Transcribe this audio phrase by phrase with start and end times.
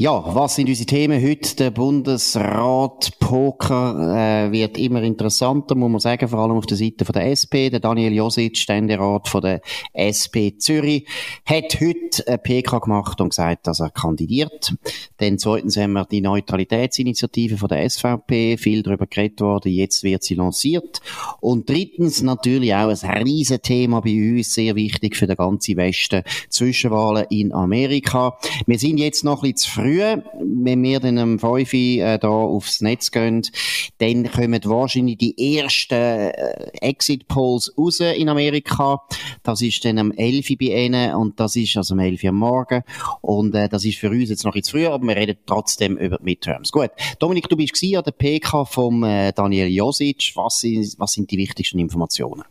[0.00, 1.56] Ja, was sind unsere Themen heute?
[1.56, 7.04] Der Bundesrat Poker äh, wird immer interessanter, muss man sagen, vor allem auf der Seite
[7.04, 7.68] von der SP.
[7.68, 9.60] Der Daniel Josic, Ständerat von der
[9.92, 11.06] SP Zürich,
[11.44, 14.72] hat heute eine PK gemacht und gesagt, dass er kandidiert.
[15.18, 20.22] Dann zweitens haben wir die Neutralitätsinitiative von der SVP, viel darüber geredet worden, jetzt wird
[20.22, 21.02] sie lanciert.
[21.40, 26.22] Und drittens natürlich auch ein riesen Thema bei uns, sehr wichtig für den ganzen Westen,
[26.48, 28.38] Zwischenwahlen in Amerika.
[28.64, 30.22] Wir sind jetzt noch ein bisschen zu früh früh,
[30.64, 33.42] wenn wir dann am 5 äh, da aufs Netz gehen,
[33.98, 39.00] dann kommen wahrscheinlich die ersten äh, Exit Polls raus in Amerika.
[39.42, 42.82] Das ist dann am 11 bei ihnen und das ist also am 11 am Morgen
[43.20, 45.96] und äh, das ist für uns jetzt noch ein zu früh, aber wir reden trotzdem
[45.96, 46.72] über die Midterms.
[46.72, 50.32] Gut, Dominik, du bist an der PK vom äh, Daniel Josic.
[50.34, 50.64] Was,
[50.98, 52.44] was sind die wichtigsten Informationen?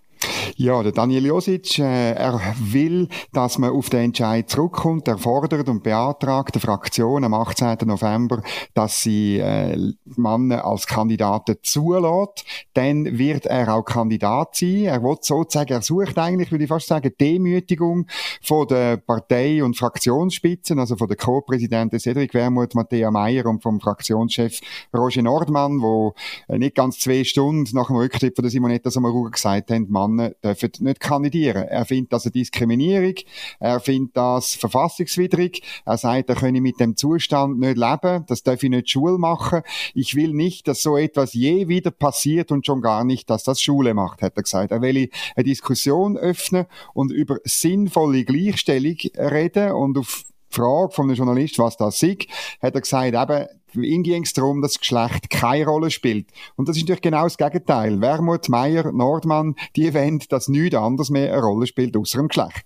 [0.56, 5.08] Ja, der Daniel Josic, äh, er will, dass man auf den Entscheid zurückkommt.
[5.08, 7.78] Er fordert und beantragt der Fraktion am 18.
[7.86, 8.42] November,
[8.74, 12.46] dass sie äh, Männer als Kandidaten zulässt.
[12.74, 14.86] Dann wird er auch Kandidat sein.
[14.86, 18.08] Er will sozusagen, er sucht eigentlich, würde ich fast sagen, Demütigung
[18.42, 23.80] von der Partei- und Fraktionsspitzen, also von der Co-Präsidenten Cedric Wermuth, Matthäa Meyer und vom
[23.80, 24.60] Fraktionschef
[24.96, 26.14] Roger Nordmann, wo
[26.48, 30.32] äh, nicht ganz zwei Stunden nach dem Rücktritt von der Simonetta Sommaruga gesagt haben, Männer
[30.44, 31.64] dürfen nicht kandidieren.
[31.64, 33.16] Er findet das eine Diskriminierung,
[33.60, 38.64] er findet das verfassungswidrig, er sagt, er könne mit dem Zustand nicht leben, das darf
[38.64, 39.62] ich nicht Schule machen.
[39.94, 43.62] Ich will nicht, dass so etwas je wieder passiert und schon gar nicht, dass das
[43.62, 44.72] Schule macht, hat er gesagt.
[44.72, 51.16] Er will eine Diskussion öffnen und über sinnvolle Gleichstellung reden und auf Frage von einem
[51.16, 52.28] Journalist, was das ist,
[52.62, 56.28] hat er gesagt, eben, ihm ging es darum, dass Geschlecht keine Rolle spielt.
[56.56, 58.02] Und das ist natürlich genau das Gegenteil.
[58.02, 62.66] Wermut, Meyer, Nordmann, die wollen, dass nichts anderes mehr eine Rolle spielt, außer dem Geschlecht.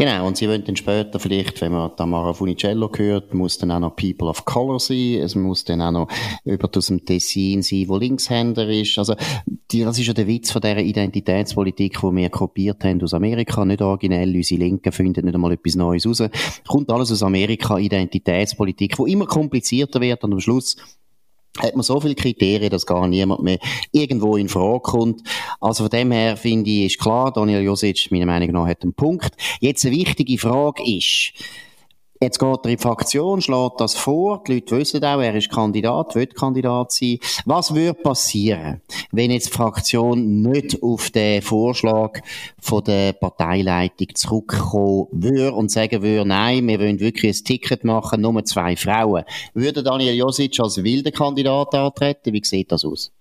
[0.00, 3.80] Genau, und sie wollen dann später vielleicht, wenn man Tamara Funicello hört, muss dann auch
[3.80, 6.08] noch People of Color sein, es muss dann auch noch
[6.42, 8.96] jemand aus dem Tessin sein, wo Linkshänder ist.
[8.96, 9.14] Also,
[9.70, 13.62] die, das ist ja der Witz von dieser Identitätspolitik, die wir kopiert haben aus Amerika,
[13.66, 16.22] nicht originell, unsere Linken finden nicht einmal etwas Neues raus.
[16.66, 20.76] Kommt alles aus Amerika, Identitätspolitik, wo immer komplizierter wird und am Schluss
[21.58, 23.58] hat man so viele Kriterien, dass gar niemand mehr
[23.92, 25.22] irgendwo in Frage kommt.
[25.60, 28.94] Also von dem her finde ich, ist klar, Daniel Josic, meiner Meinung nach, hat einen
[28.94, 29.36] Punkt.
[29.60, 31.32] Jetzt eine wichtige Frage ist,
[32.22, 34.44] Jetzt geht er in die Fraktion, schlägt das vor.
[34.46, 37.16] Die Leute wissen auch, er ist Kandidat, wird Kandidat sein.
[37.46, 42.20] Was würde passieren, wenn jetzt die Fraktion nicht auf den Vorschlag
[42.60, 48.20] von der Parteileitung zurückkommen würde und sagen würde, nein, wir wollen wirklich ein Ticket machen,
[48.20, 49.24] nur zwei Frauen.
[49.54, 52.34] Würde Daniel Josic als wilder Kandidat antreten?
[52.34, 53.12] Wie sieht das aus?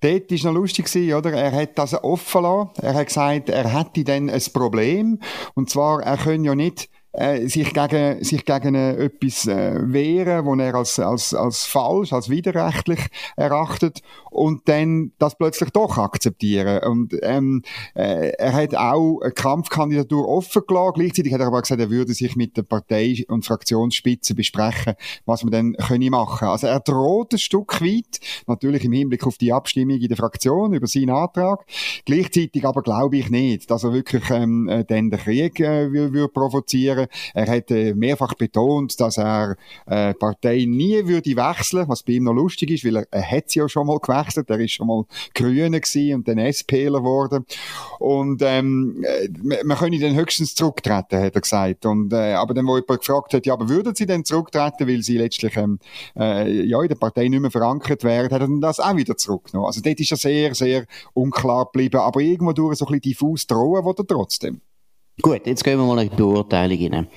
[0.00, 1.32] Dort war noch lustig, oder?
[1.32, 2.70] Er hat das offen lassen.
[2.80, 5.18] Er hat gesagt, er hätte dann ein Problem.
[5.54, 10.44] Und zwar, er könne ja nicht äh, sich gegen, sich gegen äh, etwas äh, wehren,
[10.44, 13.00] wo er als, als, als falsch, als widerrechtlich
[13.36, 14.00] erachtet
[14.30, 16.82] und dann das plötzlich doch akzeptieren.
[16.84, 17.62] Und ähm,
[17.94, 20.94] äh, er hat auch eine Kampfkandidatur offen gelassen.
[20.94, 24.94] Gleichzeitig hat er aber gesagt, er würde sich mit der Partei- und Fraktionsspitze besprechen,
[25.26, 26.48] was man dann könne machen.
[26.48, 30.72] Also er droht ein Stück weit, natürlich im Hinblick auf die Abstimmung in der Fraktion
[30.72, 31.64] über seinen Antrag.
[32.04, 36.28] Gleichzeitig aber glaube ich nicht, dass er wirklich ähm, äh, dann den Krieg äh, würde
[36.28, 36.99] provozieren.
[37.34, 39.56] Er hat äh, mehrfach betont, dass er
[39.86, 43.50] äh, Partei nie würde wechseln, was bei ihm noch lustig ist, weil er, er hat
[43.50, 44.50] sie ja schon mal gewechselt.
[44.50, 47.44] Er ist schon mal Grüner gewesen und dann SPler geworden.
[47.98, 49.28] Und, ähm, äh,
[49.64, 51.86] man könne dann höchstens zurücktreten, hat er gesagt.
[51.86, 55.02] Und, äh, aber dann, wo jemand gefragt hat, ja, aber würden Sie denn zurücktreten, weil
[55.02, 55.78] Sie letztlich, ähm,
[56.16, 59.16] äh, ja, in der Partei nicht mehr verankert wären, hat er dann das auch wieder
[59.16, 59.66] zurückgenommen.
[59.66, 62.00] Also dort ist er sehr, sehr unklar geblieben.
[62.00, 64.60] Aber irgendwo durch so ein bisschen diffus drohen, wo er trotzdem.
[65.22, 67.08] Gut, jetzt gehen wir mal in die Beurteilung rein.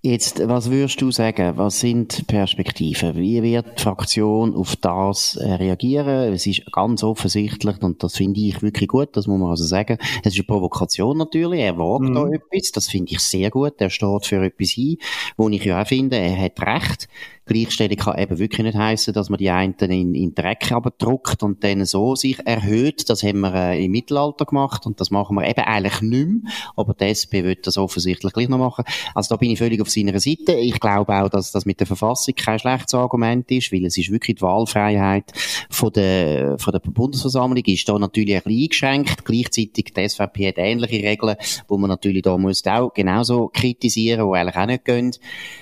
[0.00, 1.54] Jetzt, was würdest du sagen?
[1.56, 3.16] Was sind Perspektiven?
[3.16, 6.32] Wie wird die Fraktion auf das äh, reagieren?
[6.32, 9.98] Es ist ganz offensichtlich, und das finde ich wirklich gut, das muss man also sagen.
[10.22, 11.60] Es ist eine Provokation natürlich.
[11.60, 12.14] Er wagt mhm.
[12.14, 12.70] da etwas.
[12.70, 13.74] Das finde ich sehr gut.
[13.78, 14.96] Er steht für etwas ein,
[15.36, 17.08] wo ich ja auch finde, er hat recht.
[17.48, 21.64] Gleichstellung kann eben wirklich nicht heißen, dass man die einen in, in Dreck druckt und
[21.64, 23.08] dann so sich erhöht.
[23.10, 26.52] Das haben wir äh, im Mittelalter gemacht und das machen wir eben eigentlich nicht mehr.
[26.76, 28.84] Aber die SP wird das offensichtlich gleich noch machen.
[29.14, 30.52] Also da bin ich völlig auf seiner Seite.
[30.52, 34.10] Ich glaube auch, dass das mit der Verfassung kein schlechtes Argument ist, weil es ist
[34.10, 35.32] wirklich die Wahlfreiheit
[35.70, 39.24] von der, von der Bundesversammlung ist da natürlich ein bisschen eingeschränkt.
[39.24, 41.36] Gleichzeitig die SVP hat ähnliche Regeln,
[41.66, 45.12] wo man natürlich da muss auch genauso kritisieren, wo eigentlich auch nicht gehen.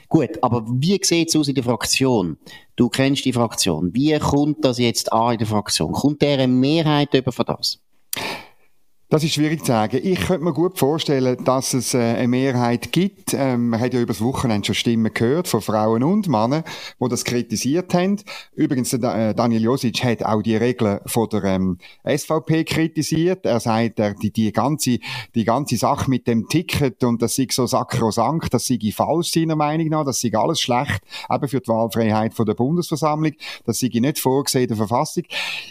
[0.09, 2.39] Gut, aber wie sieht es aus in der Fraktion?
[2.77, 3.93] Du kennst die Fraktion.
[3.95, 5.93] Wie kommt das jetzt an in der Fraktion?
[5.93, 7.81] Kommt der eine Mehrheit über für das?
[9.09, 10.01] Das ist schwierig zu sagen.
[10.03, 13.35] Ich könnte mir gut vorstellen, dass es äh, eine Mehrheit gibt.
[13.35, 16.65] Ähm, man hat ja über das Wochenende schon Stimmen gehört von Frauen und Männern,
[17.01, 18.17] die das kritisiert haben.
[18.57, 23.47] Übrigens, äh, Daniel Josic hat auch die Regeln von der ähm, SVP kritisiert.
[23.47, 24.99] Er sagt, er, die, die, ganze,
[25.37, 29.55] die ganze Sache mit dem Ticket und das sei so sakrosankt, das sei falsch seiner
[29.55, 31.01] Meinung nach, das sei alles schlecht,
[31.31, 33.35] eben für die Wahlfreiheit von der Bundesversammlung,
[33.67, 35.23] das sei nicht vorgesehen in der Verfassung.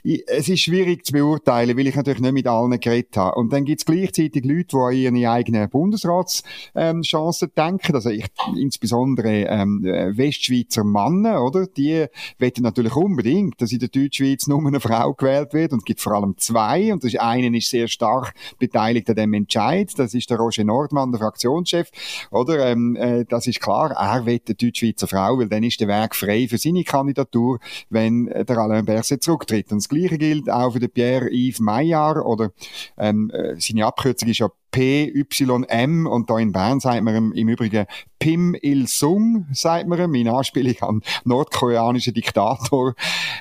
[0.06, 3.40] Es ist schwierig zu beurteilen, weil ich natürlich nicht mit allen geredet habe haben.
[3.40, 6.46] Und dann gibt es gleichzeitig Leute, die an ihre eigenen Bundesratschancen
[6.76, 7.96] ähm, denken.
[7.96, 8.26] Also ich,
[8.56, 11.68] insbesondere ähm, Westschweizer Männer, oder?
[11.68, 12.06] Die
[12.40, 15.74] wollen natürlich unbedingt, dass in der Deutschschweiz nur eine Frau gewählt wird.
[15.74, 16.94] Und es gibt vor allem zwei.
[16.94, 19.92] Und das ist, einen ist sehr stark beteiligt an dem Entscheid.
[19.98, 21.90] Das ist der Roger Nordmann, der Fraktionschef.
[22.32, 22.68] Oder?
[22.68, 23.92] Ähm, äh, das ist klar.
[23.92, 28.26] Er will eine Deutschschweizer Frau, weil dann ist der Weg frei für seine Kandidatur, wenn
[28.26, 29.72] der Alain Berset zurücktritt.
[29.72, 32.52] Und das Gleiche gilt auch für den Pierre-Yves Maillard oder
[32.98, 37.34] ähm, ähm, äh, seine Abkürzung ist ja PYM und da in Bern sagt man im,
[37.34, 37.86] im Übrigen
[38.20, 42.94] Pim Il Sung, sagt man in Anspielung an nordkoreanischen Diktator.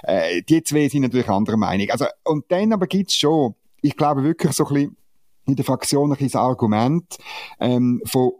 [0.02, 1.90] Äh, die zwei sind natürlich anderer Meinung.
[1.90, 4.96] Also, und dann aber gibt's schon, ich glaube wirklich so ein bisschen
[5.46, 7.16] in der Fraktion ein bisschen das Argument
[7.60, 8.32] ähm, von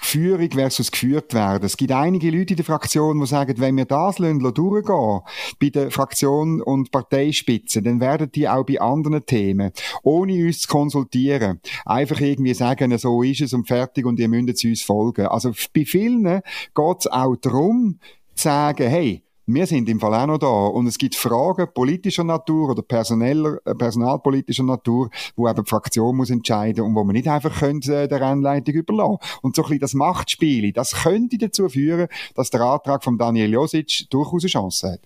[0.00, 1.64] Führung versus geführt werden.
[1.64, 5.20] Es gibt einige Leute in der Fraktion, die sagen, wenn wir das lassen, durchgehen,
[5.60, 9.72] bei der Fraktion und Parteispitze, dann werden die auch bei anderen Themen,
[10.02, 14.64] ohne uns zu konsultieren, einfach irgendwie sagen, so ist es und fertig und ihr müsst
[14.64, 15.26] uns folgen.
[15.26, 18.00] Also bei vielen geht es auch darum,
[18.34, 19.22] zu sagen, hey,
[19.54, 23.58] wir sind im Fall auch noch da und es gibt Fragen politischer Natur oder personeller,
[23.64, 28.02] äh, personalpolitischer Natur, wo eben die Fraktion muss entscheiden und wo man nicht einfach könnte,
[28.02, 29.18] äh, der Rennleitung überlassen.
[29.42, 33.52] Und so ein bisschen das Machtspiel, das könnte dazu führen, dass der Antrag von Daniel
[33.52, 35.00] Josic durchaus eine Chance hat.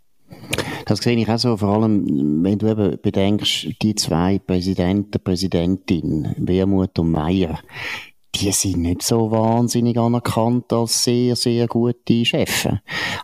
[0.87, 6.35] Das sehe ich auch so, vor allem, wenn du eben bedenkst, die zwei Präsidenten, Präsidentin,
[6.37, 7.61] Wermuth und Meyer,
[8.35, 12.69] die sind nicht so wahnsinnig anerkannt als sehr, sehr gute Chefs.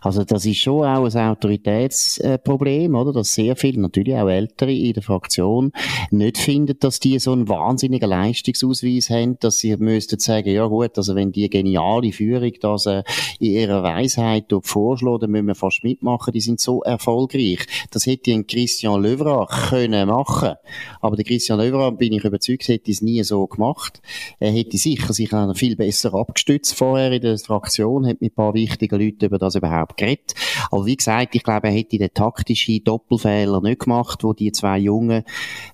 [0.01, 3.11] Also das ist schon auch ein Autoritätsproblem, oder?
[3.11, 5.71] Dass sehr viele, natürlich auch Ältere in der Fraktion,
[6.11, 10.97] nicht finden, dass die so einen wahnsinnigen Leistungsausweis haben, dass sie müssten sagen, ja gut,
[10.97, 13.03] also wenn die geniale Führung das äh,
[13.39, 17.59] in ihrer Weisheit vorschlägt, dann müssen wir fast mitmachen, die sind so erfolgreich.
[17.91, 20.55] Das hätte ein Christian Löwra können machen.
[21.01, 24.01] Aber der Christian Löwra, bin ich überzeugt, hätte es nie so gemacht.
[24.39, 28.31] Er hätte sich sicher sich noch viel besser abgestützt vorher in der Fraktion, hat mit
[28.31, 30.33] ein paar wichtigen Leuten über das überhaupt geredet.
[30.69, 34.77] Aber wie gesagt, ich glaube, er hätte den taktischen Doppelfehler nicht gemacht, wo die zwei
[34.79, 35.23] jungen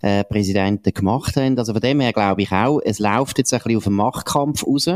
[0.02, 1.58] äh, Präsidenten gemacht haben.
[1.58, 4.66] Also von dem her glaube ich auch, es läuft jetzt ein bisschen auf einen Machtkampf
[4.66, 4.90] raus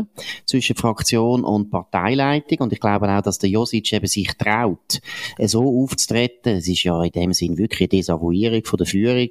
[0.45, 5.01] zwischen Fraktion und Parteileitung und ich glaube auch, dass der Josic eben sich traut,
[5.39, 6.57] so aufzutreten.
[6.57, 9.29] Es ist ja in dem Sinn wirklich eine Desavouierung von der Führung.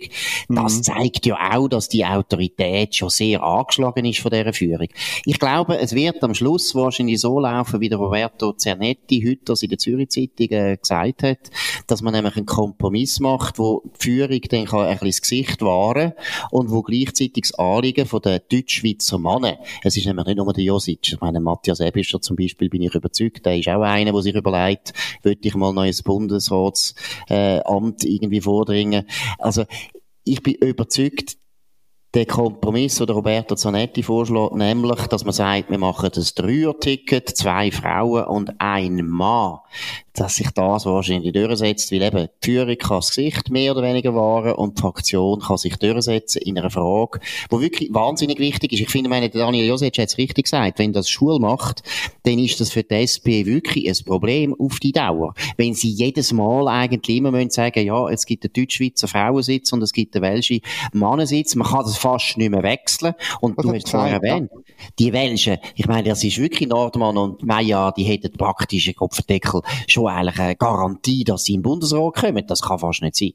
[0.49, 0.83] Das mhm.
[0.83, 4.89] zeigt ja auch, dass die Autorität schon sehr angeschlagen ist von dieser Führung.
[5.25, 9.63] Ich glaube, es wird am Schluss wahrscheinlich so laufen, wie der Roberto Cernetti heute das
[9.63, 11.51] in der Zürich Zeitung äh, gesagt hat,
[11.87, 15.63] dass man nämlich einen Kompromiss macht, wo die Führung dann kann ein bisschen das Gesicht
[15.63, 16.13] wahren
[16.51, 20.65] und wo gleichzeitig das Anliegen von den Deutschschweizer Mannen, es ist nämlich nicht nur der
[20.65, 24.23] Josic, ich meine, Matthias Ebischer zum Beispiel, bin ich überzeugt, der ist auch einer, der
[24.23, 24.93] sich überlegt,
[25.23, 26.95] würde ich mal neues Bundesratsamt
[27.31, 29.07] äh, irgendwie vordringen.
[29.39, 29.65] Also,
[30.25, 31.37] ich bin überzeugt,
[32.15, 37.71] der Kompromiss, den Roberto Zanetti vorschlägt, nämlich, dass man sagt, wir machen das Dreier-Ticket, zwei
[37.71, 39.59] Frauen und ein Mann
[40.15, 44.15] dass sich das wahrscheinlich durchsetzt, weil eben die Führung kann das Gesicht mehr oder weniger
[44.15, 48.81] wahren und die Fraktion kann sich durchsetzen in einer Frage, wo wirklich wahnsinnig wichtig ist.
[48.81, 51.83] Ich finde, meine, Daniel Josic hat es richtig gesagt, wenn das Schule macht,
[52.25, 55.35] dann ist das für die SP wirklich ein Problem auf die Dauer.
[55.57, 59.83] Wenn sie jedes Mal eigentlich immer müssen sagen, ja, es gibt einen Deutsch-Schweizer Frauensitz und
[59.83, 60.61] es gibt einen welschen
[60.93, 64.51] Mannensitz, man kann das fast nicht mehr wechseln und Was du hast vorher erwähnt,
[64.99, 69.63] die Welschen, ich meine, das ist wirklich Nordmann und Meyer, die hätten praktisch einen Kopfdeckel
[69.87, 72.47] schon eigentlich eine Garantie, dass sie im Bundesrat kommen.
[72.47, 73.33] Das kann fast nicht sein.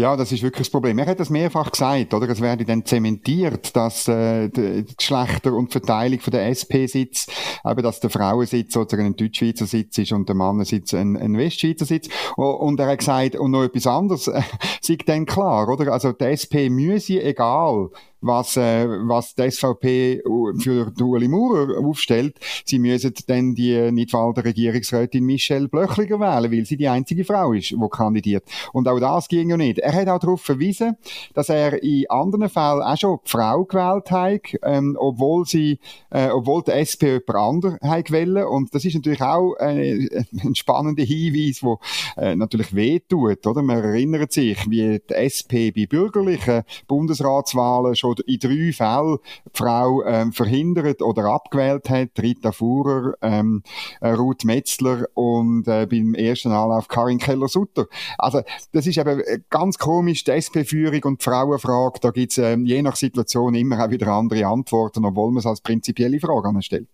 [0.00, 0.98] Ja, das ist wirklich das Problem.
[0.98, 2.26] Er hat das mehrfach gesagt, oder?
[2.30, 7.26] Es werde dann zementiert, dass äh, die Geschlechter und die Verteilung von der SP-Sitz,
[7.62, 11.84] eben, dass der Frauensitz sozusagen ein Deutschschweizer Sitz ist und der Mannensitz ein, ein Westschweizer
[11.84, 12.08] Sitz.
[12.36, 14.40] Und er hat gesagt, und noch etwas anderes, äh,
[14.80, 15.92] sei dann klar, oder?
[15.92, 17.90] Also die SP müsse, egal
[18.20, 20.22] was, äh, was die SVP
[20.58, 26.76] für Ueli Maurer aufstellt, sie müssen dann die Nidwalder Regierungsrätin Michelle Blöchliger wählen, weil sie
[26.76, 28.44] die einzige Frau ist, die kandidiert.
[28.72, 29.78] Und auch das ging ja nicht.
[29.90, 30.96] Er hat auch darauf verwiesen,
[31.34, 35.80] dass er in anderen Fällen auch schon die Frau gewählt hat, ähm, obwohl sie,
[36.10, 38.46] äh, obwohl der SP jemand anderes hat gewählt.
[38.46, 40.08] Und das ist natürlich auch äh,
[40.44, 43.62] ein spannender Hinweis, der äh, natürlich wehtut, oder?
[43.62, 50.04] Man erinnert sich, wie die SP bei bürgerlichen Bundesratswahlen schon in drei Fällen die Frau
[50.04, 52.10] ähm, verhindert oder abgewählt hat.
[52.20, 53.64] Rita Fuhrer, ähm,
[54.00, 57.86] äh, Ruth Metzler und äh, beim ersten Anlauf Karin Keller-Sutter.
[58.18, 58.42] Also
[58.72, 59.20] das ist eben
[59.50, 63.90] ganz komisch, die SP-Führung und die Frauenfrage, da gibt's ähm, je nach Situation immer auch
[63.90, 66.88] wieder andere Antworten, obwohl man es als prinzipielle Frage anstellt.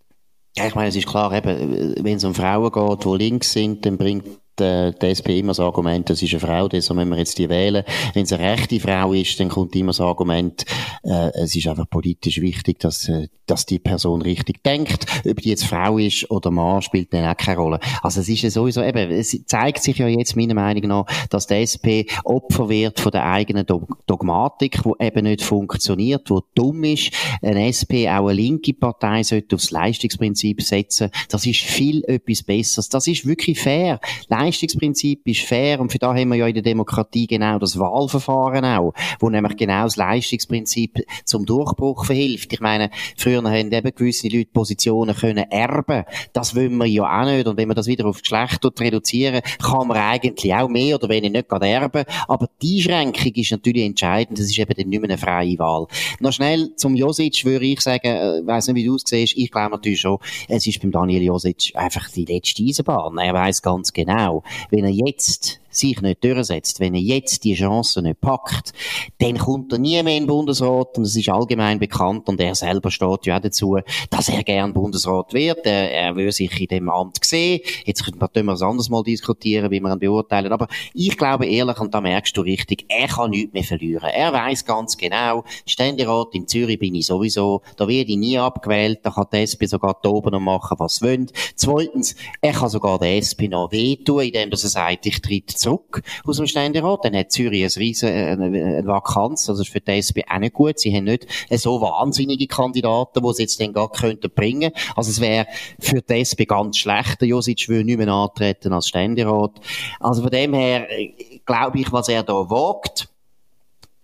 [0.56, 3.84] Ja, ich meine, es ist klar, eben, wenn es um Frauen geht, die links sind,
[3.84, 4.24] dann bringt
[4.60, 7.48] äh, die SP immer das Argument, das ist eine Frau, deshalb müssen wir jetzt die
[7.48, 7.84] wählen.
[8.14, 10.64] Wenn es eine rechte Frau ist, dann kommt immer das Argument,
[11.04, 15.06] äh, es ist einfach politisch wichtig, dass, äh, dass die Person richtig denkt.
[15.28, 17.80] Ob die jetzt Frau ist oder Mann, spielt dann auch keine Rolle.
[18.02, 21.46] Also es ist ja sowieso, eben, es zeigt sich ja jetzt meiner Meinung nach, dass
[21.46, 23.66] die SP Opfer wird von der eigenen
[24.06, 27.12] Dogmatik, die eben nicht funktioniert, die dumm ist.
[27.42, 31.10] Eine SP, auch eine linke Partei, sollte aufs Leistungsprinzip setzen.
[31.28, 32.88] Das ist viel etwas Besseres.
[32.88, 34.00] Das ist wirklich fair.
[34.46, 38.64] Leistungsprinzip ist fair und für da haben wir ja in der Demokratie genau das Wahlverfahren
[38.64, 42.52] auch, wo nämlich genau das Leistungsprinzip zum Durchbruch verhilft.
[42.52, 46.04] Ich meine, früher haben eben gewisse Leute Positionen können erben.
[46.32, 47.46] Das wollen wir ja auch nicht.
[47.46, 51.38] Und wenn wir das wieder auf Geschlecht reduzieren, kann man eigentlich auch mehr oder weniger
[51.38, 52.04] nicht gerade erben.
[52.28, 54.38] Aber die Einschränkung ist natürlich entscheidend.
[54.38, 55.86] Das ist eben dann nicht mehr eine freie Wahl.
[56.20, 59.36] Noch schnell zum Josic würde ich sagen, äh, ich weiss nicht, wie du es siehst.
[59.36, 63.18] Ich glaube natürlich schon, es ist beim Daniel Josic einfach die letzte Eisenbahn.
[63.18, 64.35] Er weiß ganz genau,
[64.70, 68.72] wenn er jetzt sich nicht durchsetzt, wenn er jetzt die Chance nicht packt,
[69.18, 72.54] dann kommt er nie mehr in den Bundesrat und es ist allgemein bekannt und er
[72.54, 73.78] selber steht ja auch dazu,
[74.10, 75.66] dass er gern Bundesrat wird.
[75.66, 77.60] Er, er will sich in dem Amt sehen.
[77.84, 80.52] Jetzt können wir das anders mal diskutieren, wie wir ihn beurteilen.
[80.52, 84.10] Aber ich glaube ehrlich, und da merkst du richtig, er kann nichts mehr verlieren.
[84.10, 89.00] Er weiß ganz genau, Ständerat in Zürich bin ich sowieso, da werde ich nie abgewählt,
[89.02, 91.30] da kann die SP sogar da oben machen, was sie wollen.
[91.54, 96.36] Zweitens, er kann sogar der SP noch wehtun, indem er sagt, ich tritt zurück aus
[96.36, 97.04] dem Ständerat.
[97.04, 99.48] Dann hat Zürich ein riesen, äh, eine, eine Vakanz.
[99.48, 100.78] Also für die SP auch nicht gut.
[100.78, 104.72] Sie haben nicht so wahnsinnige Kandidaten, die sie jetzt dann gar könnten bringen.
[104.94, 105.46] Also es wäre
[105.78, 107.22] für die SP ganz schlecht.
[107.22, 109.52] Josic will nicht mehr antreten als Ständerat.
[110.00, 113.08] Also von dem her, äh, glaube ich, was er da wagt,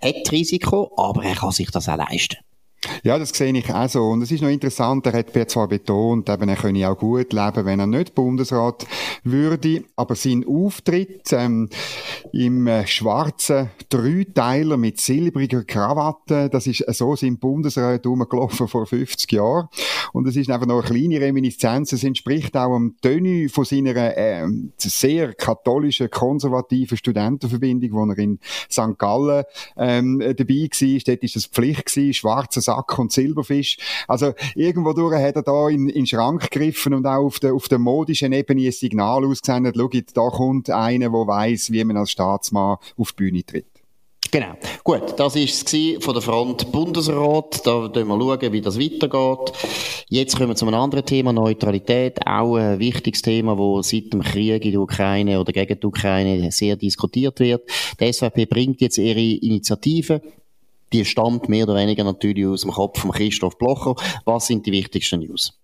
[0.00, 2.38] hat Risiko, aber er kann sich das auch leisten.
[3.04, 4.04] Ja, das sehe ich auch so.
[4.10, 7.64] Und es ist noch interessant, er hat zwar betont, eben, er könne auch gut leben,
[7.64, 8.86] wenn er nicht Bundesrat
[9.24, 11.68] würde, aber sein Auftritt ähm,
[12.32, 19.32] im äh, schwarzen Dreiteiler mit silbriger Krawatte, das ist so sein Bundesrat rumgelaufen vor 50
[19.32, 19.66] Jahren.
[20.12, 21.92] Und es ist einfach noch eine kleine Reminiszenz.
[21.92, 28.38] Es entspricht auch am Tenue von seiner äh, sehr katholischen, konservativen Studentenverbindung, wo er in
[28.70, 28.96] St.
[28.96, 29.44] Gallen
[29.76, 31.00] ähm, dabei war.
[31.06, 33.76] Dort ist es Pflicht gewesen, schwarzer Sack und Silberfisch.
[34.08, 37.54] Also irgendwo durch hat er da in, in den Schrank gegriffen und auch auf der,
[37.54, 41.96] auf der modischen Ebene ein Signal ausgesendet, schaut, da kommt einer, der weiss, wie man
[41.96, 43.66] als Staatsmann auf die Bühne tritt.
[44.32, 44.54] Genau.
[44.82, 47.66] Gut, das ist es von der Front Bundesrat.
[47.66, 49.52] Da schauen wir schauen, wie das weitergeht.
[50.08, 52.26] Jetzt kommen wir zu einem anderen Thema, Neutralität.
[52.26, 56.50] Auch ein wichtiges Thema, das seit dem Krieg in der Ukraine oder gegen die Ukraine
[56.50, 57.68] sehr diskutiert wird.
[58.00, 60.22] Die SVP bringt jetzt ihre Initiative
[60.92, 63.96] die stammt mehr oder weniger natürlich aus dem Kopf von Christoph Blocher.
[64.24, 65.58] Was sind die wichtigsten News?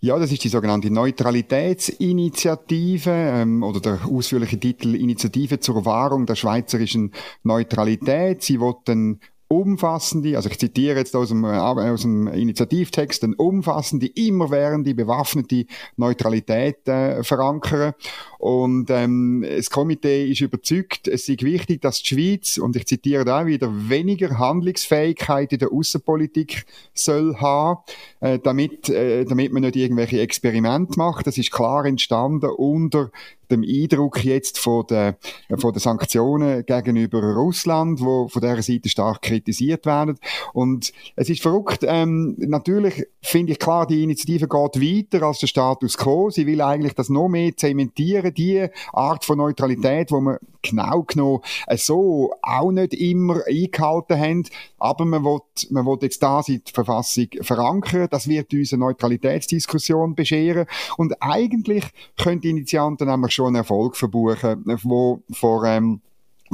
[0.00, 6.34] Ja, das ist die sogenannte Neutralitätsinitiative ähm, oder der ausführliche Titel Initiative zur Wahrung der
[6.34, 7.12] schweizerischen
[7.44, 8.42] Neutralität.
[8.42, 9.20] Sie wollten
[9.52, 15.66] umfassende, also ich zitiere jetzt aus dem, äh, aus dem Initiativtext, eine umfassende, immerwährende, bewaffnete
[15.96, 17.92] Neutralität äh, verankern.
[18.38, 23.24] Und ähm, das Komitee ist überzeugt, es ist wichtig, dass die Schweiz, und ich zitiere
[23.24, 27.80] da wieder, weniger Handlungsfähigkeit in der Außenpolitik soll haben,
[28.20, 31.26] äh, damit, äh, damit man nicht irgendwelche Experimente macht.
[31.26, 33.10] Das ist klar entstanden unter
[33.52, 35.14] dem Eindruck jetzt von den,
[35.56, 40.18] von den Sanktionen gegenüber Russland, wo von dieser Seite stark kritisiert werden.
[40.52, 45.46] Und es ist verrückt, ähm, natürlich finde ich klar, die Initiative geht weiter als der
[45.46, 46.30] Status quo.
[46.30, 51.40] Sie will eigentlich das noch mehr zementieren, die Art von Neutralität, wo man genau genommen
[51.76, 54.44] so auch nicht immer eingehalten haben.
[54.78, 55.40] Aber man will,
[55.70, 58.08] man will jetzt da in die Verfassung verankern.
[58.10, 60.66] Das wird uns eine Neutralitätsdiskussion bescheren.
[60.96, 61.84] Und eigentlich
[62.16, 66.00] können die Initianten nämlich schon einen Erfolg verbuchen, wo vor, ähm,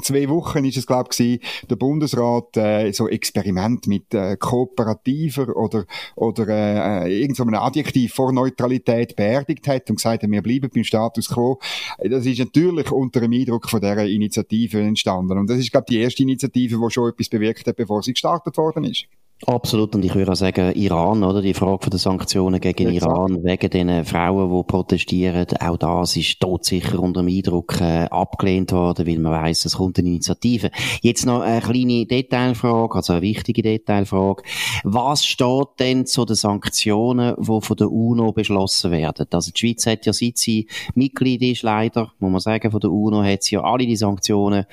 [0.02, 5.84] zwei Wochen ist es, glaube ich, der Bundesrat äh, so Experiment mit äh, kooperativer oder,
[6.16, 10.84] oder äh, irgend so Adjektiv vor Neutralität beerdigt hat und gesagt hat, wir bleiben beim
[10.84, 11.58] Status quo.
[11.98, 15.38] Das ist natürlich unter dem Eindruck von dieser Initiative entstanden.
[15.38, 18.56] Und das ist, glaube die erste Initiative, die schon etwas bewirkt hat, bevor sie gestartet
[18.56, 19.06] worden ist.
[19.46, 21.40] Absolut, und ich würde auch sagen, Iran, oder?
[21.40, 23.12] Die Frage der Sanktionen gegen Exakt.
[23.12, 28.72] Iran, wegen den Frauen, die protestieren, auch das ist todsicher unter dem Eindruck äh, abgelehnt
[28.72, 30.72] worden, weil man weiss, es kommt eine Initiative.
[31.02, 34.42] Jetzt noch eine kleine Detailfrage, also eine wichtige Detailfrage.
[34.82, 39.26] Was steht denn zu den Sanktionen, die von der UNO beschlossen werden?
[39.30, 42.90] Also die Schweiz hat ja, seit sie Mitglied ist, leider, muss man sagen, von der
[42.90, 44.66] UNO, hat sie ja alle die Sanktionen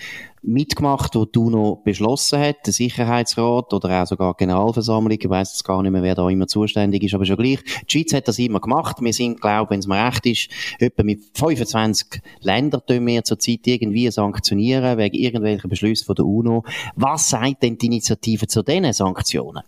[0.46, 5.64] mitgemacht, wo die UNO beschlossen hat, der Sicherheitsrat oder auch sogar Generalversammlung, ich weiss jetzt
[5.64, 7.60] gar nicht mehr, wer da immer zuständig ist, aber schon gleich.
[7.64, 8.98] Die Schweiz hat das immer gemacht.
[9.02, 10.50] Wir sind, glaube wenn es mir recht ist,
[10.80, 16.64] etwa mit 25 Ländern tun wir zurzeit irgendwie sanktionieren, wegen irgendwelcher Beschlüsse von der UNO.
[16.96, 19.64] Was sagt denn die Initiative zu diesen Sanktionen?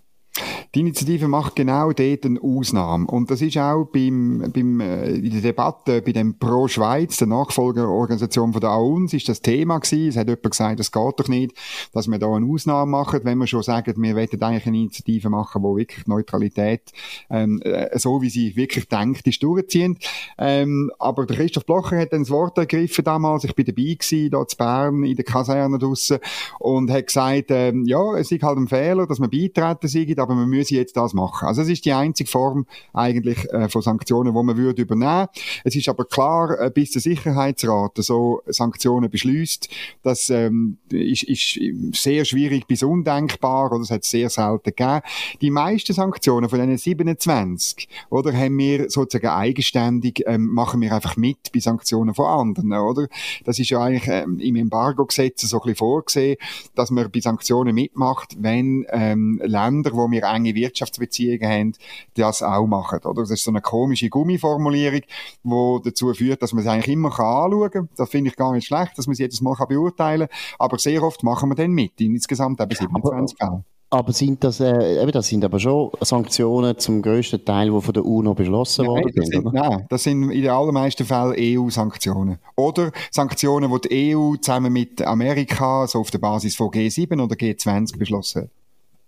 [0.75, 3.07] Die Initiative macht genau dort eine Ausnahme.
[3.07, 7.27] Und das ist auch beim, beim, äh, in der Debatte bei dem Pro Schweiz, der
[7.27, 10.09] Nachfolgerorganisation von der AUNS, ist das Thema gewesen.
[10.09, 11.53] Es hat jemand gesagt, es geht doch nicht,
[11.93, 15.29] dass wir da eine Ausnahme machen, wenn wir schon sagen, wir wollen eigentlich eine Initiative
[15.29, 16.91] machen, wo wirklich Neutralität,
[17.29, 19.97] ähm, äh, so wie sie wirklich denkt, ist durchziehen.
[20.37, 23.43] Ähm, aber der Christoph Blocher hat dann das Wort ergriffen damals.
[23.43, 26.19] Ich bin dabei gewesen, da zu Bern, in der Kaserne draussen,
[26.59, 30.35] und hat gesagt, ähm, ja, es ist halt ein Fehler, dass man beitreten sei, aber
[30.35, 31.47] man müsse jetzt das machen.
[31.47, 35.27] Also es ist die einzige Form eigentlich äh, von Sanktionen, wo man würde übernehmen.
[35.63, 39.69] Es ist aber klar, äh, bis der Sicherheitsrat so Sanktionen beschließt,
[40.03, 41.59] das ähm, ist, ist
[41.93, 45.01] sehr schwierig bis undenkbar oder es hat sehr selten gegeben.
[45.41, 51.17] Die meisten Sanktionen von diesen 27, oder, haben wir sozusagen eigenständig, ähm, machen wir einfach
[51.17, 53.07] mit bei Sanktionen von anderen, oder?
[53.45, 56.37] Das ist ja eigentlich ähm, im Embargo-Gesetz so ein bisschen vorgesehen,
[56.75, 61.73] dass man bei Sanktionen mitmacht, wenn ähm, Länder, wo wir enge Wirtschaftsbeziehungen haben,
[62.15, 62.99] das auch machen.
[63.03, 63.21] Oder?
[63.21, 65.01] Das ist so eine komische Gummiformulierung,
[65.43, 67.89] die dazu führt, dass man es eigentlich immer anschauen kann.
[67.95, 70.37] Das finde ich gar nicht schlecht, dass man es jedes Mal kann beurteilen kann.
[70.59, 71.99] Aber sehr oft machen wir dann mit.
[71.99, 73.63] Insgesamt eben 27 Fälle.
[73.89, 77.93] Aber sind das, äh, eben, das sind aber schon Sanktionen zum grössten Teil, die von
[77.93, 79.45] der UNO beschlossen nein, worden sind?
[79.45, 79.69] Oder?
[79.69, 82.37] Nein, das sind in den allermeisten Fällen EU-Sanktionen.
[82.57, 87.35] Oder Sanktionen, die die EU zusammen mit Amerika so auf der Basis von G7 oder
[87.35, 88.49] G20 beschlossen hat.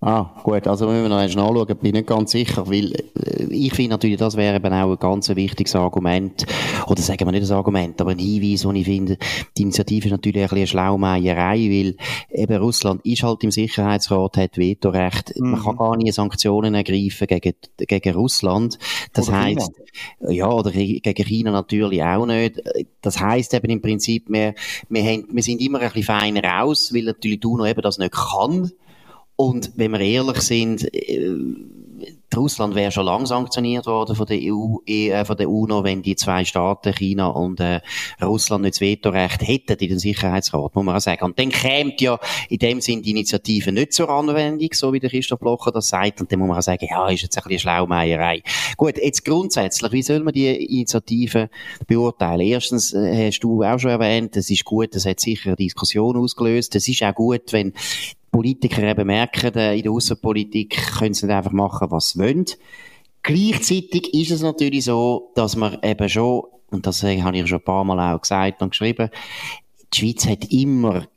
[0.01, 3.73] Ah, gut, also müssen wir noch einmal nachschauen, bin nicht ganz sicher, weil äh, ich
[3.73, 6.45] finde natürlich, das wäre eben auch ein ganz wichtiges Argument,
[6.87, 9.17] oder sagen wir nicht ein Argument, aber ein Hinweis, wo ich finde,
[9.57, 11.95] die Initiative ist natürlich ein bisschen eine Schlaumeierei, weil
[12.31, 15.51] eben Russland ist halt im Sicherheitsrat, hat Vetorecht, mhm.
[15.51, 18.79] man kann gar nie Sanktionen ergreifen gegen, gegen Russland,
[19.11, 19.69] das oder heisst,
[20.21, 20.31] China.
[20.31, 22.61] ja, oder gegen China natürlich auch nicht,
[23.01, 24.53] das heisst eben im Prinzip, wir,
[24.87, 27.97] wir, haben, wir sind immer ein bisschen feiner aus, weil natürlich du noch eben das
[27.97, 28.71] nicht kann,
[29.39, 31.33] und wenn wir ehrlich sind, äh,
[32.35, 36.17] Russland wäre schon lang sanktioniert worden von der EU, äh, von der UNO, wenn die
[36.17, 37.79] zwei Staaten, China und äh,
[38.21, 41.23] Russland, nicht das Vetorecht hätten in den Sicherheitsrat, muss man auch sagen.
[41.23, 45.09] Und dann käme ja in dem Sinn die Initiative nicht zur Anwendung, so wie der
[45.09, 46.19] Christoph Blocher das sagt.
[46.19, 48.43] Und dann muss man auch sagen, ja, ist jetzt ein bisschen Schlaumeierei.
[48.75, 51.49] Gut, jetzt grundsätzlich, wie soll man die Initiative
[51.87, 52.41] beurteilen?
[52.41, 56.17] Erstens, äh, hast du auch schon erwähnt, es ist gut, es hat sicher eine Diskussion
[56.17, 56.75] ausgelöst.
[56.75, 57.73] Es ist auch gut, wenn
[58.31, 62.45] Politiker eben merken, äh, in der Außenpolitik können sie nicht einfach machen, was sie wollen.
[63.23, 67.59] Gleichzeitig ist es natürlich so, dass man eben schon, und das äh, habe ich schon
[67.59, 69.09] ein paar Mal auch gesagt und geschrieben,
[69.93, 71.07] die Schweiz hat immer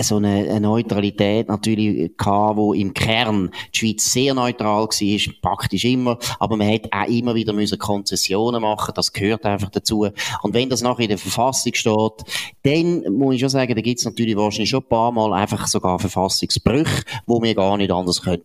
[0.00, 6.18] so eine, Neutralität natürlich gehabt, wo im Kern die Schweiz sehr neutral war, praktisch immer,
[6.38, 10.06] aber man hat auch immer wieder müssen Konzessionen machen, das gehört einfach dazu.
[10.42, 12.24] Und wenn das nachher in der Verfassung steht,
[12.62, 15.66] dann muss ich schon sagen, da gibt es natürlich wahrscheinlich schon ein paar Mal einfach
[15.66, 18.44] sogar Verfassungsbrüche, wo wir gar nicht anders können.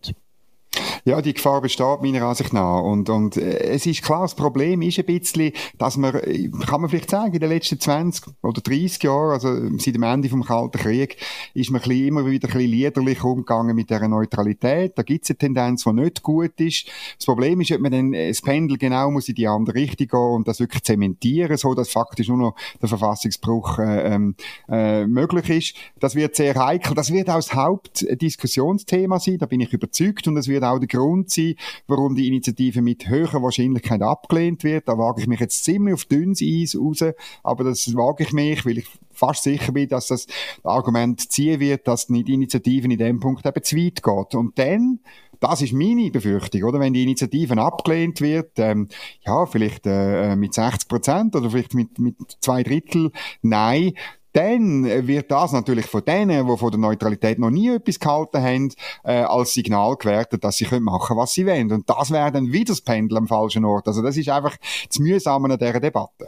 [1.09, 2.81] Ja, die Gefahr besteht meiner Ansicht nach.
[2.83, 6.81] Und, und äh, es ist klar, das Problem ist ein bisschen, dass man, äh, kann
[6.81, 10.43] man vielleicht sagen, in den letzten 20 oder 30 Jahren, also seit dem Ende vom
[10.43, 11.17] Kalten Krieg,
[11.55, 14.99] ist man ein bisschen, immer wieder ein bisschen liederlich umgegangen mit dieser Neutralität.
[14.99, 16.85] Da gibt es eine Tendenz, die nicht gut ist.
[17.17, 20.35] Das Problem ist, ob man dann das Pendel genau muss in die andere Richtung gehen
[20.35, 24.35] und das wirklich zementieren, so dass faktisch nur noch der Verfassungsbruch äh, ähm,
[24.69, 25.75] äh, möglich ist.
[25.99, 26.93] Das wird sehr heikel.
[26.93, 30.27] Das wird auch das Hauptdiskussionsthema sein, da bin ich überzeugt.
[30.27, 31.55] Und das wird auch der Grund sein,
[31.87, 34.87] warum die Initiative mit höherer Wahrscheinlichkeit abgelehnt wird.
[34.87, 37.03] Da wage ich mich jetzt ziemlich auf dünnes Eis raus,
[37.43, 40.27] aber das wage ich mich, weil ich fast sicher bin, dass das
[40.63, 44.35] Argument ziehen wird, dass die Initiative in dem Punkt eben zu weit geht.
[44.35, 44.99] Und dann
[45.39, 46.79] das ist meine Befürchtung, oder?
[46.79, 48.89] Wenn die Initiative abgelehnt wird, ähm,
[49.25, 53.93] ja, vielleicht äh, mit 60 Prozent oder vielleicht mit, mit zwei Drittel Nein,
[54.33, 58.73] dann wird das natürlich von denen, die von der Neutralität noch nie etwas gehalten haben,
[59.03, 61.71] äh, als Signal gewertet, dass sie können machen, was sie wollen.
[61.71, 63.87] Und das wäre dann wieder das Pendel am falschen Ort.
[63.87, 64.55] Also das ist einfach
[64.87, 66.27] das Mühsame an dieser Debatte.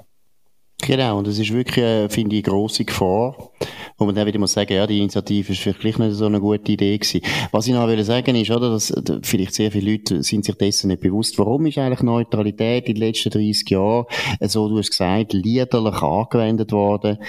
[0.83, 3.51] Genau, und das ist wirklich, äh, finde ich, eine grosse Gefahr,
[3.97, 6.71] wo man dann wieder muss sagen, ja, die Initiative ist vielleicht nicht so eine gute
[6.71, 7.21] Idee gewesen.
[7.51, 10.55] Was ich noch will sagen ist, oder, dass äh, vielleicht sehr viele Leute sind sich
[10.55, 14.05] dessen nicht bewusst, warum ist eigentlich Neutralität in den letzten 30 Jahren,
[14.39, 17.19] äh, so du hast gesagt, liederlich angewendet worden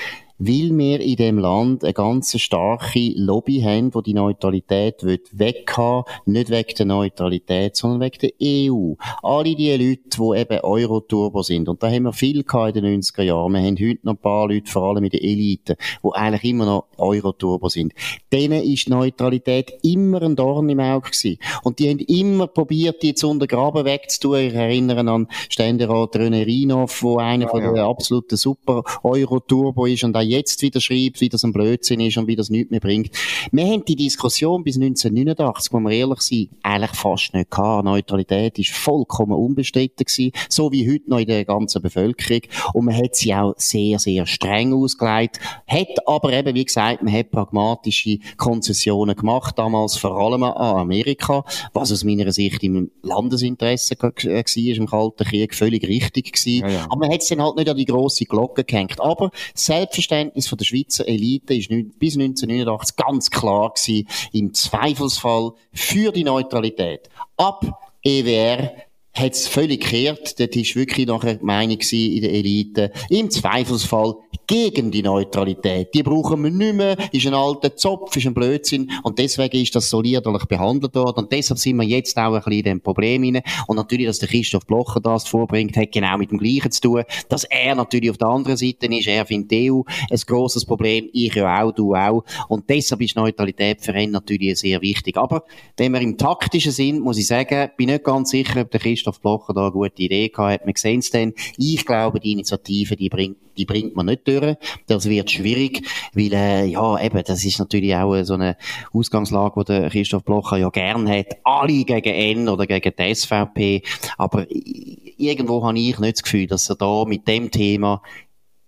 [0.45, 6.51] weil wir in dem Land eine ganz starke Lobby haben, die die Neutralität weghaben nicht
[6.51, 8.95] wegen der Neutralität, sondern wegen der EU.
[9.23, 13.23] Alle die Leute, die eben Euro-Turbo sind, und da haben wir viel in den 90er
[13.23, 16.45] Jahren, wir haben heute noch ein paar Leute, vor allem in der Elite, die eigentlich
[16.45, 17.93] immer noch Euro-Turbo sind.
[18.33, 21.39] Denen ist Neutralität immer ein Dorn im Auge gewesen.
[21.63, 24.39] Und die haben immer probiert, die zu untergraben wegzutun.
[24.39, 27.73] Ich erinnere an Ständerat René Reinhoff, wo einer ja, von ja.
[27.73, 32.17] der absoluten super Euro-Turbo ist und auch jetzt wieder schreibt, wie das ein Blödsinn ist
[32.17, 33.11] und wie das nichts mehr bringt.
[33.51, 37.85] Wir haben die Diskussion bis 1989, wo wir ehrlich sind, eigentlich fast nicht gehabt.
[37.85, 42.41] Neutralität ist vollkommen unbestritten gewesen, so wie heute noch in der ganzen Bevölkerung.
[42.73, 45.41] Und man hat sie auch sehr, sehr streng ausgelegt.
[45.67, 51.45] Hat aber eben, wie gesagt, man hat pragmatische Konzessionen gemacht, damals vor allem an Amerika,
[51.73, 56.67] was aus meiner Sicht im Landesinteresse war, im Kalten Krieg völlig richtig gewesen.
[56.67, 56.85] Ja, ja.
[56.85, 59.01] Aber man hat es dann halt nicht an die grosse Glocke gehängt.
[59.01, 65.53] Aber selbstverständlich Verständnis von der Schweizer Elite ist bis 1989 ganz klar gewesen, im Zweifelsfall
[65.73, 67.09] für die Neutralität.
[67.37, 68.73] Ab EWR
[69.15, 70.39] hat es völlig gekehrt.
[70.41, 72.93] Dort ist wirklich nachher die Meinung in der Elite.
[73.11, 74.15] Im Zweifelsfall
[74.47, 75.95] gegen die Neutralität.
[75.95, 79.75] Die brauchen wir nicht mehr, ist ein alter Zopf, ist ein Blödsinn und deswegen ist
[79.75, 83.23] das soliderlich behandelt worden und deshalb sind wir jetzt auch ein bisschen in dem Problem
[83.23, 83.43] hinein.
[83.67, 87.03] Und natürlich, dass der Christoph Blocher das vorbringt, hat genau mit dem Gleichen zu tun,
[87.29, 91.09] dass er natürlich auf der anderen Seite ist, er findet die EU ein grosses Problem,
[91.13, 95.17] ich ja auch, du auch und deshalb ist Neutralität für ihn natürlich sehr wichtig.
[95.17, 95.45] Aber
[95.77, 99.02] wenn wir im taktischen Sinn, muss ich sagen, bin nicht ganz sicher, ob der Christoph
[99.05, 100.67] Blocher da eine gute Idee gehabt hat.
[100.67, 101.33] Wir sehen es dann.
[101.57, 104.57] Ich glaube, die Initiative, die bringt, die bringt man nicht durch.
[104.87, 108.57] Das wird schwierig, weil, äh, ja, eben, das ist natürlich auch so eine
[108.93, 111.37] Ausgangslage, die der Christoph Blocher ja gern hat.
[111.45, 113.83] Alle gegen N oder gegen die SVP.
[114.19, 118.03] Aber irgendwo habe ich nicht das Gefühl, dass er da mit dem Thema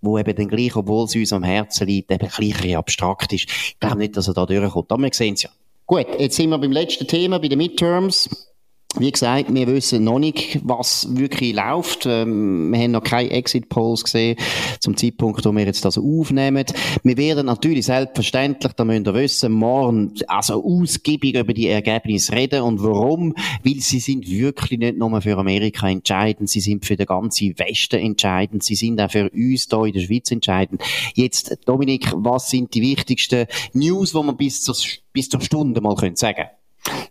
[0.05, 3.49] wo eben dann gleich, obwohl es uns am Herzen liegt, eben gleich abstrakt ist.
[3.49, 4.91] Ich glaube nicht, dass er da durchkommt.
[4.91, 5.49] Aber wir sehen es ja.
[5.87, 8.29] Gut, jetzt sind wir beim letzten Thema, bei den Midterms.
[8.97, 12.05] Wie gesagt, wir wissen noch nicht, was wirklich läuft.
[12.05, 14.37] Ähm, wir haben noch keine Exit-Polls gesehen,
[14.79, 16.63] zum Zeitpunkt, wo wir jetzt das aufnehmen.
[17.03, 22.61] Wir werden natürlich selbstverständlich, da müsst ihr wissen, morgen also ausgiebig über die Ergebnisse reden.
[22.61, 23.35] Und warum?
[23.65, 27.99] Weil sie sind wirklich nicht nur für Amerika entscheidend, sie sind für den ganzen Westen
[27.99, 30.81] entscheidend, sie sind auch für uns hier in der Schweiz entscheidend.
[31.15, 34.75] Jetzt, Dominik, was sind die wichtigsten News, die man bis zur,
[35.11, 36.49] bis zur Stunde mal sagen können?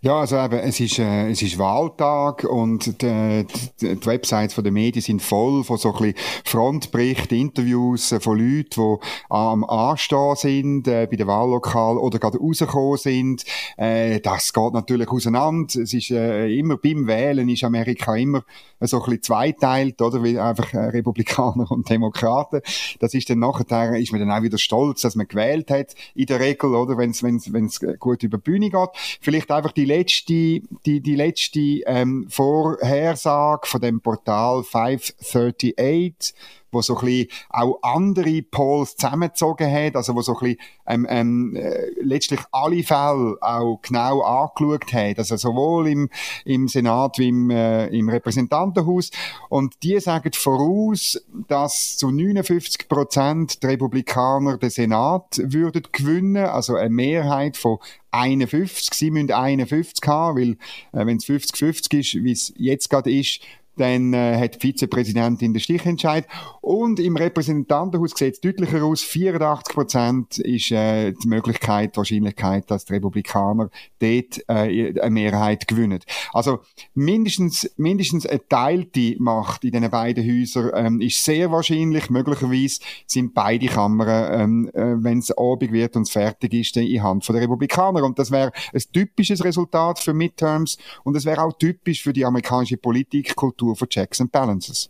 [0.01, 3.45] Ja, also eben, es ist, äh, es ist Wahltag und die,
[3.81, 8.19] die, die Websites von den Medien sind voll von so ein bisschen Frontberichten, Interviews äh,
[8.19, 8.97] von Leuten, die
[9.29, 13.45] am Anstehen sind äh, bei den Wahllokalen oder gerade rausgekommen sind.
[13.77, 15.81] Äh, das geht natürlich auseinander.
[15.81, 18.43] Es ist äh, immer beim Wählen ist Amerika immer
[18.79, 20.23] so ein bisschen zweiteilt, oder?
[20.23, 22.61] Wie einfach äh, Republikaner und Demokraten.
[22.99, 26.27] Das ist dann nachher, ist man dann auch wieder stolz, dass man gewählt hat, in
[26.27, 26.97] der Regel, oder?
[26.97, 28.89] Wenn es gut über die Bühne geht.
[29.21, 36.33] Vielleicht einfach die letzte, die, die letzte ähm, Vorhersage von dem Portal 538
[36.75, 41.07] wo so ein bisschen auch andere Polls zusammengezogen hat, also wo so ein bisschen ähm,
[41.09, 46.09] ähm, äh, letztlich alle Fälle auch genau angeschaut hat, also sowohl im,
[46.45, 49.09] im Senat wie im, äh, im Repräsentantenhaus.
[49.49, 56.75] Und die sagen voraus, dass zu 59 Prozent die Republikaner den Senat würden gewinnen, also
[56.75, 57.79] eine Mehrheit von
[58.11, 58.93] 51.
[58.93, 60.51] Sie müssen 51 haben, weil
[60.93, 63.41] äh, wenn es 50-50 ist, wie es jetzt gerade ist,
[63.77, 66.27] dann äh, hat die Vizepräsidentin den Stichentscheid.
[66.61, 69.01] Und im Repräsentantenhaus sieht es deutlicher aus.
[69.01, 75.67] 84 Prozent ist äh, die Möglichkeit, die Wahrscheinlichkeit, dass die Republikaner dort äh, eine Mehrheit
[75.67, 75.99] gewinnen.
[76.33, 76.59] Also
[76.93, 82.09] mindestens, mindestens eine teilte Macht in diesen beiden Häusern ähm, ist sehr wahrscheinlich.
[82.09, 87.03] Möglicherweise sind beide Kammern, ähm, äh, wenn es Abend wird und es fertig ist, in
[87.03, 88.03] Hand der Republikaner.
[88.03, 92.25] Und das wäre ein typisches Resultat für Midterms und es wäre auch typisch für die
[92.25, 94.89] amerikanische Politikkultur Kultur von Checks and Balances.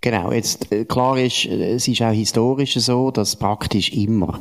[0.00, 4.40] Genau, jetzt äh, klar ist, äh, es ist auch historisch so, dass praktisch immer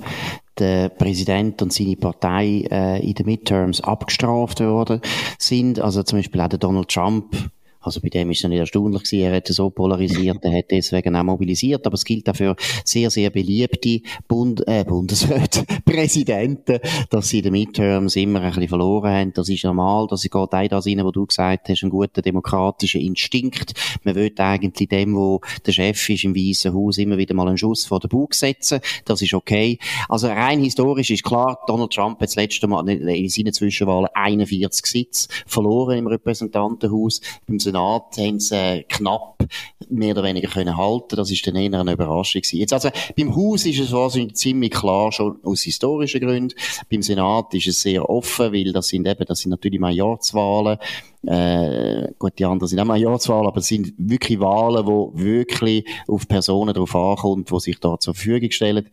[0.58, 5.02] der Präsident und seine Partei äh, in den Midterms abgestraft worden
[5.38, 5.80] sind.
[5.80, 7.36] Also zum Beispiel auch der Donald Trump
[7.82, 9.26] also bei dem ist es nicht erstaunlich gewesen.
[9.26, 11.86] Er hätte so polarisiert, er hätte deswegen auch mobilisiert.
[11.86, 17.44] Aber es gilt auch für sehr, sehr beliebte Bund, äh, Bundesräte, Präsidenten, dass sie in
[17.46, 19.34] den Midterms immer ein bisschen verloren haben.
[19.34, 20.08] Das ist normal.
[20.10, 23.74] Das geht auch das rein, wo du gesagt hast, ein guter demokratischer Instinkt.
[24.04, 27.58] Man will eigentlich dem, wo der Chef ist im Weißen Haus, immer wieder mal einen
[27.58, 28.80] Schuss vor den Bug setzen.
[29.06, 29.80] Das ist okay.
[30.08, 34.86] Also rein historisch ist klar, Donald Trump hat das letzte Mal in seinen Zwischenwahlen 41
[34.86, 37.22] Sitze verloren im Repräsentantenhaus.
[37.48, 39.44] Beim Senat haben sie äh, knapp
[39.90, 41.16] mehr oder weniger können halten.
[41.16, 42.60] Das ist dann eher eine Überraschung gewesen.
[42.60, 46.54] Jetzt also beim Haus ist es wahrscheinlich ziemlich klar schon aus historischen Gründen.
[46.90, 50.78] Beim Senat ist es sehr offen, weil das sind eben das sind natürlich Majorzwahlen.
[51.26, 56.28] Äh, gut, die anderen sind auch Majorzwahlen, aber es sind wirklich Wahlen, wo wirklich auf
[56.28, 58.90] Personen drauf ankommt, die sich da zur Verfügung stellen.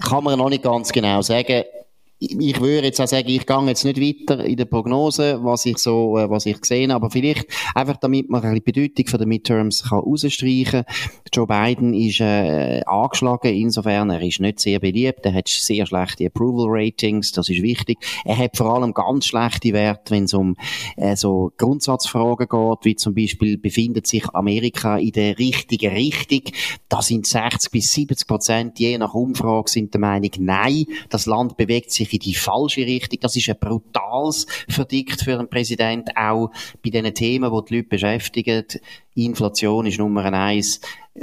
[0.00, 1.64] Kann man noch nicht ganz genau sagen
[2.18, 5.76] ich würde jetzt auch sagen, ich gehe jetzt nicht weiter in der Prognose, was ich
[5.76, 9.28] so, äh, was ich gesehen habe, aber vielleicht einfach damit man die Bedeutung von den
[9.28, 10.84] Midterms kann rausstreichen.
[11.32, 16.26] Joe Biden ist äh, angeschlagen, insofern er ist nicht sehr beliebt, er hat sehr schlechte
[16.26, 17.98] Approval Ratings, das ist wichtig.
[18.24, 20.56] Er hat vor allem ganz schlechte Werte, wenn es um
[20.96, 26.42] äh, so Grundsatzfragen geht, wie zum Beispiel befindet sich Amerika in der richtigen Richtung.
[26.88, 31.56] Da sind 60 bis 70 Prozent je nach Umfrage sind der Meinung, nein, das Land
[31.58, 33.20] bewegt sich sich in die falsche Richtung.
[33.20, 36.50] Das ist ein brutales Verdikt für einen Präsident, auch
[36.82, 38.64] bei den Themen, die die Leute beschäftigen.
[39.14, 40.80] Inflation ist Nummer eins.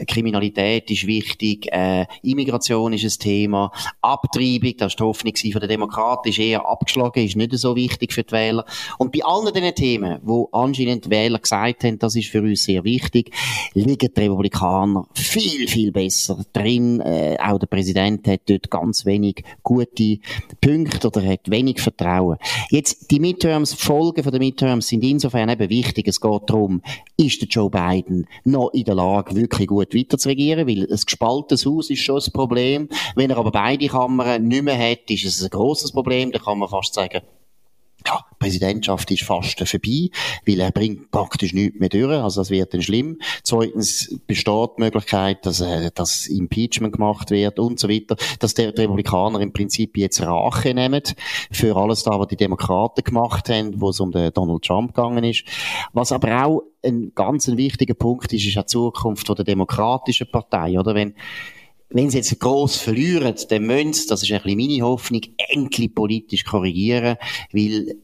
[0.07, 5.69] Kriminalität ist wichtig, äh, Immigration ist ein Thema, Abtreibung, das war die Hoffnung von den
[5.69, 8.65] Demokraten, ist eher abgeschlagen, ist nicht so wichtig für die Wähler.
[8.97, 12.63] Und bei allen diesen Themen, wo anscheinend die Wähler gesagt haben, das ist für uns
[12.63, 13.31] sehr wichtig,
[13.73, 16.99] liegen die Republikaner viel, viel besser drin.
[17.01, 20.19] Äh, auch der Präsident hat dort ganz wenig gute
[20.61, 22.37] Punkte oder hat wenig Vertrauen.
[22.69, 26.07] Jetzt, die Midterms, die Folgen der Midterms sind insofern eben wichtig.
[26.07, 26.81] Es geht darum,
[27.17, 30.99] ist der Joe Biden noch in der Lage, wirklich gut weiter zu regieren, weil ein
[31.05, 32.89] gespaltenes Haus ist schon ein Problem.
[33.15, 36.31] Wenn er aber beide Kammern nicht mehr hat, ist es ein grosses Problem.
[36.31, 37.21] Da kann man fast sagen,
[38.05, 40.09] ja, die Präsidentschaft ist fast vorbei,
[40.45, 43.19] weil er bringt praktisch nichts mehr durch, also das wird dann schlimm.
[43.43, 48.63] Zweitens besteht die Möglichkeit, dass, äh, dass Impeachment gemacht wird und so weiter, dass die
[48.63, 51.01] Republikaner im Prinzip jetzt Rache nehmen
[51.51, 55.23] für alles da, was die Demokraten gemacht haben, wo es um den Donald Trump gegangen
[55.23, 55.43] ist.
[55.93, 60.79] Was aber auch ein ganz wichtiger Punkt ist, ist auch die Zukunft der demokratischen Partei,
[60.79, 60.95] oder?
[60.95, 61.15] Wenn
[61.93, 65.93] wenn sie jetzt gross verlieren, dann müssen sie, das ist ein bisschen meine Hoffnung, endlich
[65.93, 67.17] politisch korrigieren,
[67.51, 67.95] weil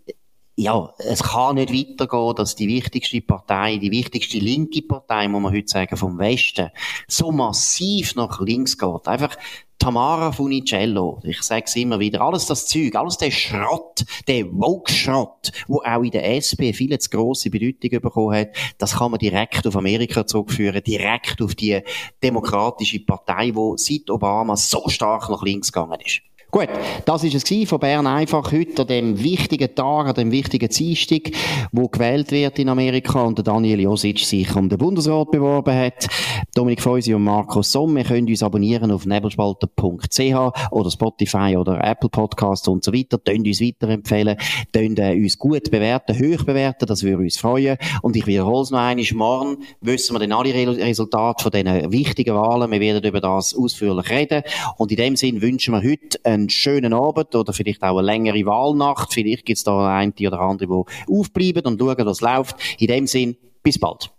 [0.60, 5.54] ja, es kann nicht weitergehen, dass die wichtigste Partei, die wichtigste linke Partei, muss man
[5.54, 6.69] heute sagen, vom Westen,
[7.08, 9.08] so massiv nach links geht.
[9.08, 9.38] Einfach
[9.78, 15.54] Tamara Funicello, ich sage es immer wieder, alles das Zeug, alles der Schrott, der Vogue-Schrott,
[15.69, 19.65] wo auch in der SP viel zu grosse Bedeutung bekommen hat, das kann man direkt
[19.65, 21.82] auf Amerika zurückführen, direkt auf die
[22.22, 26.19] demokratische Partei, wo seit Obama so stark nach links gegangen ist.
[26.52, 26.70] Gut,
[27.06, 31.30] das ist es von Bern einfach heute an dem wichtigen Tag, an dem wichtigen Dienstag,
[31.72, 36.08] wo gewählt wird in Amerika und der Daniel Josic sich um den Bundesrat beworben hat.
[36.56, 42.10] Dominik Feusi und Markus Somm, ihr könnt uns abonnieren auf nebelspalter.ch oder Spotify oder Apple
[42.10, 43.20] Podcasts und so weiter.
[43.24, 44.36] Könnt uns weiterempfehlen,
[44.74, 47.78] könnt äh, uns gut bewerten, hoch bewerten, das würde uns freuen.
[48.02, 52.34] Und ich wiederhole es noch einmal, morgen wissen wir dann alle Resultate von diesen wichtigen
[52.34, 52.72] Wahlen.
[52.72, 54.42] Wir werden über das ausführlich reden.
[54.78, 58.45] Und in dem Sinn wünschen wir heute einen schönen Abend oder vielleicht auch eine längere
[58.45, 59.13] Wahlnacht.
[59.13, 60.67] Vielleicht gibt es da eine oder andere,
[61.08, 62.56] die aufbleiben und schauen, was läuft.
[62.80, 64.10] In dem Sinn, bis bald.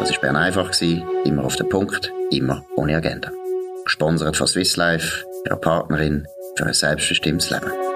[0.00, 0.70] Das war Bern einfach,
[1.24, 3.30] immer auf den Punkt, immer ohne Agenda.
[3.84, 7.93] Gesponsert von Swiss Life, ihrer Partnerin für ein selbstbestimmtes Leben.